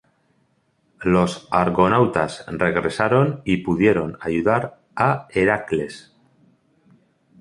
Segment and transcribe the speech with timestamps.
[1.03, 6.11] Los Argonautas regresaron y pudieron ayudar a Heracles.